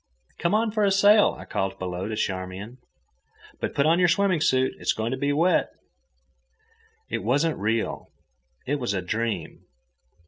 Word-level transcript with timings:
"Come 0.39 0.55
on 0.55 0.71
for 0.71 0.83
a 0.83 0.89
sail," 0.89 1.35
I 1.37 1.45
called 1.45 1.77
below 1.77 2.07
to 2.07 2.15
Charmian. 2.15 2.79
"But 3.59 3.75
put 3.75 3.85
on 3.85 3.99
your 3.99 4.07
swimming 4.07 4.41
suit. 4.41 4.73
It's 4.79 4.93
going 4.93 5.11
to 5.11 5.15
be 5.17 5.31
wet." 5.31 5.69
It 7.11 7.19
wasn't 7.23 7.59
real. 7.59 8.07
It 8.65 8.79
was 8.79 8.95
a 8.95 9.03
dream. 9.03 9.65